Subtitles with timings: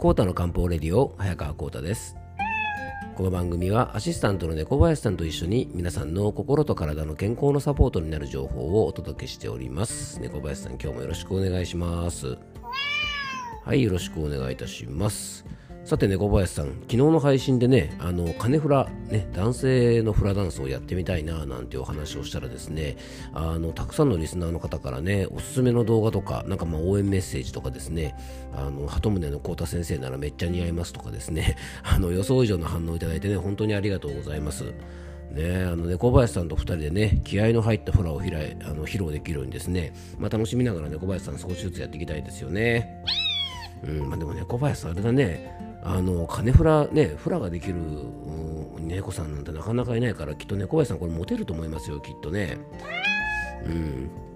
[0.00, 2.16] コータの漢方レディオ早川コータです。
[3.16, 10.18] この番組はアシスタントの猫林さんと一緒に皆さんの心と体の健康のサポートになる情報をお届けしております。
[10.18, 12.38] 猫林さん今日もよろしくお願いします。
[13.62, 15.44] はいよろしくお願いいたします。
[15.82, 22.96] さてね、小林さん、昨日の配信でね、あの、金フラ、ね、男性のフラダンスをやってみたいな、なんてお話をしたらですね、
[23.32, 28.14] あの、たくさんのリスナーの方からね、おすすめの動画とか、なんかまあ応援メッセージとかですね、
[28.54, 34.64] あの、鳩宗の幸太先生ならめっちゃ似合いますとかですね、 あの、予想以上の反応をいただいてね、本当にありがとうございます。
[35.32, 43.04] ね、あの猫林さんと2人でね気合の入ったフラを披露あの披露できるようにですね、まあ、楽しみながら猫林さん少しずつやっていきたいですよね。
[43.84, 52.58] うんまあ、でも猫林さんあれだねあの金フラねフラができる、うん、猫さんなんてなかなかいないからきっと猫林さんこれモテると思いますよきっとね。
[53.64, 54.29] うん。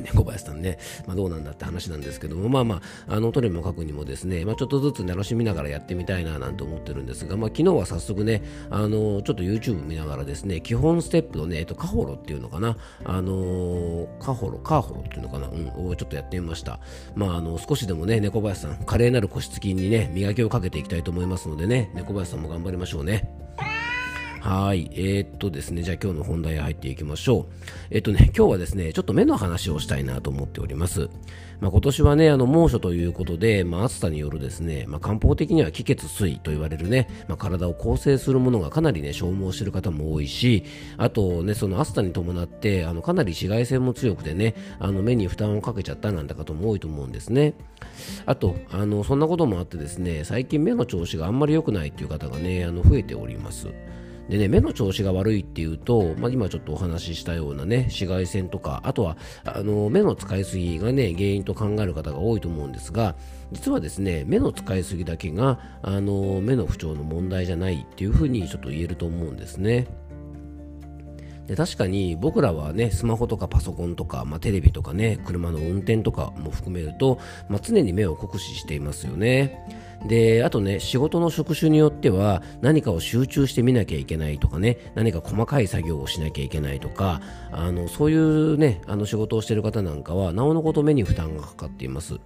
[0.00, 16.80] 猫林さんね、まあ、どうなんだって話なんですけども、まあまあ、あの、トレも書くにもですね、まあ、ちょっとずつ楽しみながらやってみたいななんて思ってるんですが、まあ、昨日は早速ね、あの、ちょっと YouTube 見ながらですね、基本ステップのね、えっと、カホロっていうのかな、あのカホロ、カーホロっていうのかな、うん、をちょっとやってみました。
[17.14, 23.43] まあ、あの、少しでもね、猫林さん、華麗なる個室筋にね、磨きをかけていきたいと思いますのでね、猫林さんも頑張りましょうね。
[24.44, 24.90] はい。
[24.92, 27.54] えー、っとですね、じゃあ今日の本題入っていきましょう。
[27.88, 31.08] えー、っとね、今日はですね、ちょっと目の話をしたいなと思っております。
[31.60, 40.64] まあ、今年はね、あの猛暑ということで、まあ、暑さによるですね、まあ、漢方的には気血水と言われるね、まあ、体を構成するものがかなりね、消耗してる方も多いし、
[40.98, 47.54] あとね、その暑さに伴って、あのかなり紫外線も強くてね、あの目に負担をかけちゃったなんて方も多いと思うんですね。
[48.26, 53.68] あと、あのそんなこともあってですね、最近目の調子があんまり良くないっていう方がね、あの増えております。
[54.28, 63.14] でね、目の調子が悪いっていうと、まあ、今ちょっとお話ししたようなね、紫外線とか、あとは、あの、目の使いすぎがね、原因と考える方が多いと思うんですが、
[63.52, 69.86] 実はですね、目の使いすぎだけが、あの、目の不調の問題じゃないっていうふうにちょっと言えると思うんですね。
[71.46, 77.18] で確かに僕らはねスマホとかパソコンとか、まあ、テレビとかね車の運転とかも含めると、
[77.48, 79.84] まあ、常に目を酷使していますよね。
[80.06, 92.20] で、あとね、仕事の職種によっては何かを集中して見なきゃいけないとかね、何か細かい作業をしなきゃいけないとか、あの、そういうね、あの仕事をしている方なんかは、なおのこと目に負担がかかっています。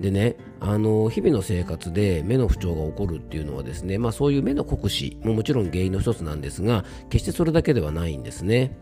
[0.00, 8.74] でね、あの日々の生活で目の不調が起こるっていうのはですね、まあ、そういう目の酷使ももちろん原因の一つなんですが決してそれだけではないんですね。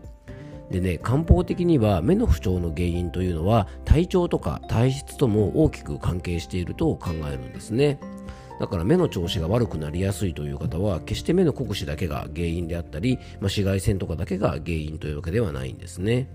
[0.71, 7.99] でね漢方的には目の不調の原因というのは体調とか体質とも大きく関係していると考えるんですね。
[8.59, 16.29] だから目の調子が悪くなりやすいという方は決して目の酷使だけが原因であったり、まあ、紫外線とかだけが原因というわけではないんですね。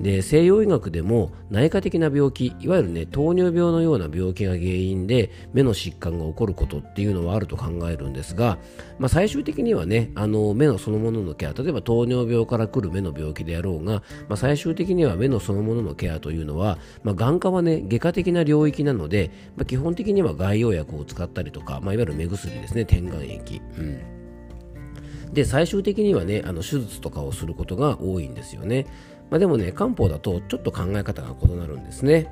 [0.00, 8.58] で西洋医学でも内科的な病気いわゆるね糖尿病のような病気が原因で目の疾患が起こることっていうのはあると考えるんですが、
[8.98, 24.24] まあ、最終的にはねあの目のそのもののケア例えば糖尿病から来る目の病気であろうが、まあ、最終的には目のそのもののケアというのは、まあ、眼科はね外科的な領域なので、まあ、基本的には外用薬を使ったりとか、まあ、いわゆる目薬ですね点眼液、うん
[25.34, 28.86] で最終的にはねあの手術とかをすることが多いんですよね。
[29.30, 32.30] まあ、でもね、漢方だとちょっと考え方が異なるんですね。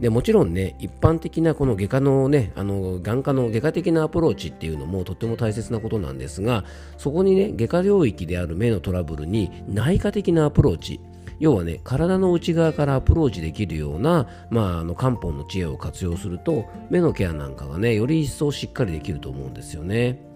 [0.00, 6.64] でもちろんね、一般的なこの外科のね、あの眼科の外科的なアプローチっていうのもとっても大切なことなんですが、
[6.96, 11.00] そこにね、外科領域である目のトラブルに内科的なアプローチ、
[11.40, 20.27] 要はね、体の内側からアプローチできるような、まあ、あの漢方の知恵を活用すると、目のケアなんかがね、より一層しっかりできると思うんですよね。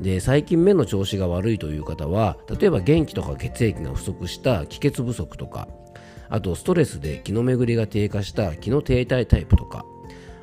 [0.00, 5.68] で最近目の調子が悪いという方は例えば元気とか血液が不足した気血不足とか
[6.28, 9.84] あとストレスで気の巡りが低下した気の停滞タイプとか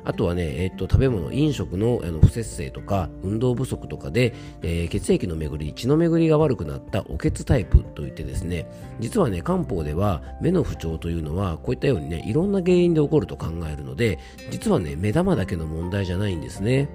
[0.08, 8.66] あとはね、えー、っと食べ物、飲食のあの不節制とか運動不足とかで、えー、血液の巡り、血の巡りが悪くなったお血タイプといってですね、
[9.00, 14.18] 実はね、漢方では目の不調というのはこういったようにね、いろんな原因で起こると考えるので、
[14.50, 16.88] 実はね、目玉だけの問題じゃないんですね。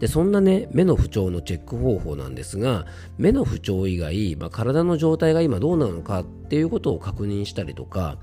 [0.00, 2.86] でそんなね目の不調のチェック方法なんですが
[3.18, 8.16] 目の不調以外、まあ、体の状態が今どうなのかっていうことを確認したりとか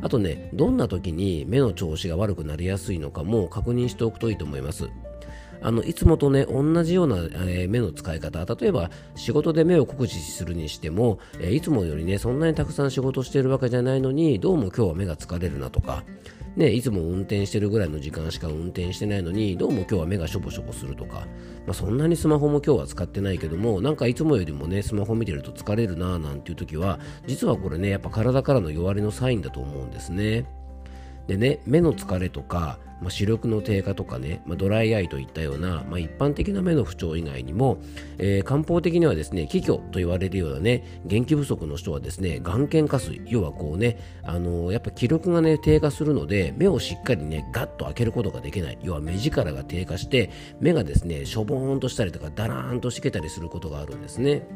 [0.00, 4.88] あとねどんな時に目の調子が悪くなりやすいのかも確認しておくといいと思います。
[5.62, 16.04] あのいつもとね同じような、えー、目の使い方例えば仕事で目を酷使するにしても、えー、いつもよりねそんなにたくさん仕事してるわけじゃないのにどうも今日は目が疲れるなとか
[16.56, 21.26] ね、いつも運転してるぐらいの時間しか運転してないのに、どうも今日は目がしょぼしょぼするとか、
[21.66, 30.44] まあ、そんなにスマホも今日は使ってないけども、なんかいつもよりもね、スマホ見てると疲れるなぁなんていう時は、実はこれね、やっぱ体からの弱りのサインだと思うんですね。
[31.26, 37.78] でね目の疲れとか、まあ、視力の低下とかね、まあ、ドライアイといったような、まあ、一般的な目の不調以外にも、
[38.18, 50.30] えー、漢方的にはですね気虚と言われるようなね元気不足の人はですね眼瞼下垂要はこうね、あのー、やっぱ気力がね低下するので目をしっかりねガッと開けることができない要は目力が低下して
[50.60, 54.46] 目がですねしょぼーんとしたりとかだらーんとしけたりすることがあるんですね。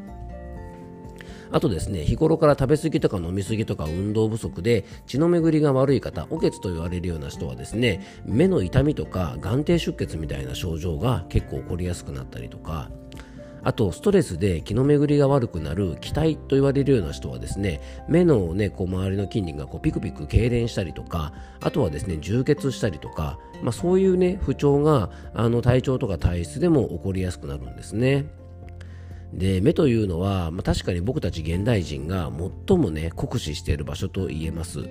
[1.50, 12.90] あとですね、日頃から食べ過ぎとか飲み過ぎとか運動不足で血の巡りが悪い方、おけつと言われるような人はですね、目の痛みとか眼底出血みたいな症状が結構起こりやすくなったりとか、
[13.62, 28.26] あと、ストレスで気の巡りが悪くなる気体と言われるような人はですね、目のね、こう周りの筋肉がこうピクピク痙攣したりとか、あとはですね、充血したりとか、まあ、そういうね、不調があの体調とか体質でも起こりやすくなるんですね。
[29.32, 32.30] で目というのは、まあ、確かに僕たち現代人が
[32.66, 34.88] 最もね酷使している場所と言えます。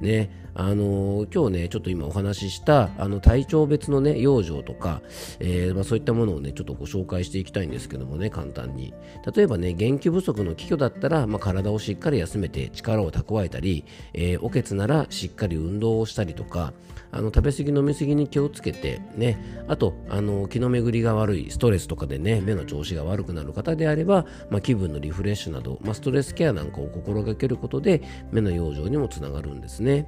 [0.00, 5.02] ね、あのー、今日ね、ちょっと今お話しした、あの、体調別のね、養生とか、
[5.40, 8.94] えー、まあ、そういったものをね、ちょっとご紹介していきたいんですけどもね、簡単に。
[9.34, 16.72] 例えばね、元気不足の気虚だったら、まあ、体をしっかり休めて力を蓄えたり、えー、おけつならしっかり運動をしたりとか、
[17.14, 28.02] あの食べ過ぎ飲み過ぎに気をつけてねあとあの気の巡りが悪いストレスとかでね目の調子が悪くなる方であれば、まあ、気分のリフレッシュなど、まあ、ストレスケアなんかを心がけることで
[28.32, 29.93] 目の養生にもつながるんですね。
[30.02, 30.06] Padre,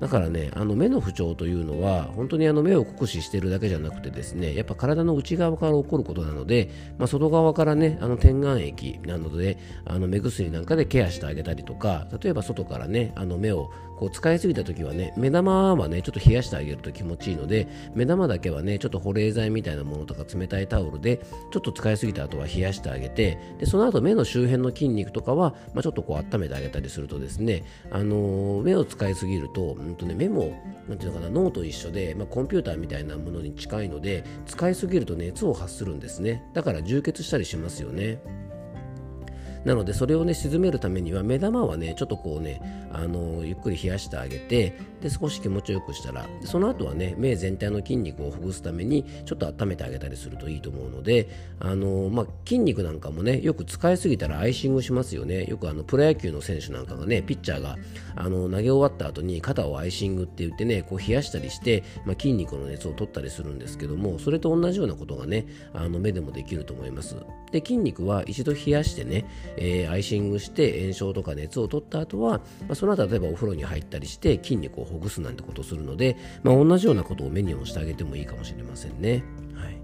[0.00, 21.18] だからね、あの目の不調というのは、本当にあの目を酷使しているだけじゃなくてですね、やっぱ体の内側から起こることなので、まあ、外側からね、あの点眼液なので、あの目薬なんかでケアしてあげたりとか、例えば外からね、あの目をこう使いすぎた時はね、目玉はね、ちょっと冷やしてあげると気持ちいいので、目玉だけはね、ちょっと保冷剤みたいなものとか冷たいタオルで、
[21.52, 30.52] ちょっと使いすぎた後は冷やしてあげて、でその後目の周辺の筋肉とかは、まあ、ちょっとこう温めてあげたりするとですね、あのー、目を使いすぎると、うんとね、メモ、
[30.88, 36.42] なんていうのかな、脳と一緒で、まあ、コンピューターみたいなものに近いので、使いすぎると熱を発するんですね。
[36.54, 38.18] だから充血したりしますよね。
[39.64, 51.28] なのでそれをね沈めるためには目玉はねちょっとこうねあのゆっくり冷やしてあげてで少し気持ちよくしたらその後はね目全体の筋肉をほぐすためにちょっと温めてあげたりするといいと思うので
[51.60, 55.44] あの、まあ、筋肉なんかもねよく使いすぎたらアイシングしますよね。
[55.44, 57.76] よくあのプロ野球の選手なんかがねピッチャーが
[58.16, 67.16] あの投げ終わった後に肩をアイシングって言ってねこう冷やしたりして、まあ、筋肉の熱を取ったりするんですけどもそれと同じようなことがねあの目でもできると思います。
[67.50, 79.22] で筋肉は一度冷やしてねえー、アイシングして炎症とか熱を取った後は、まあ、その後例えばお風呂に入ったりして筋肉をほぐすなんてことをするので、まあ、同じようなことをメニューをしてあげてもいいかもしれませんね。
[79.54, 79.83] はい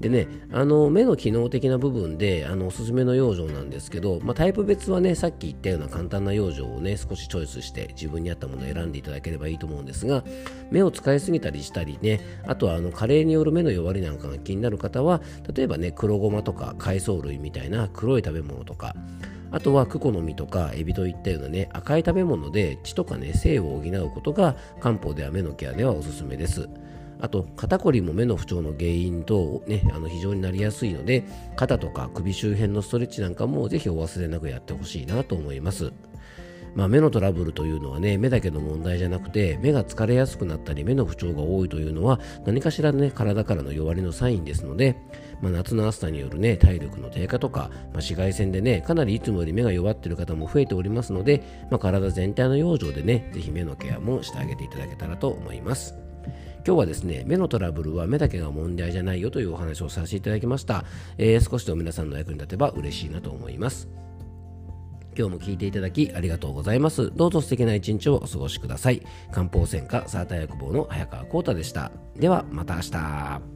[0.00, 10.24] でね、あの目の機能的な部分であのおすすめの養生なんですけど、まあ、タイプ別はねさっき言ったような簡単な養生をね少しチョイスして自分に合ったものを選んでいただければいいと思うんですが
[10.70, 15.22] 目を使いすぎたりしたりねあとはあの加齢による目の弱りなんかが気になる方は
[15.54, 18.94] 例えばね黒ごまとか海藻類みたいな黒い食べ物とか
[19.52, 26.68] あとはクコの実とかエビといったようなね赤い食べ物で血とかね性を補うことが漢方では目のケアではおすすめです。
[27.20, 31.24] あと肩こりも目の不調の原因と、ね、あの非常になりやすいので
[31.56, 35.92] 肩とか首周辺のストレッチなんかもぜひお忘れなくやってほしいなと思います。
[36.74, 44.96] まあ、目のトラブルというのはね目だけの問題じゃなくて目が疲れやすくなったり目の不調が多いというのは何かしらね体からの弱りのサインですので、
[45.40, 56.03] まあ、夏の暑さによるね体力の低下とか、まあ、紫外線でねかなりいつもより目が弱っている方も増えておりますので、まあ、体全体の養生でねぜひ目のケアもしてあげていただけたらと思います。
[56.66, 60.84] 今日はですね、目のトラブルは目だけが問題じゃないよというお話をさせていただきました。
[61.18, 63.88] えー、少しでも皆さんの役に立てば嬉しいなと思います。
[65.16, 67.12] 今日も聞いていただきありがとうございます。
[67.14, 69.02] どうぞ素敵な一日をお過ごしください。
[69.30, 71.92] 漢方専科サーター薬房の早川幸太でした。
[72.16, 73.53] ではまた明日。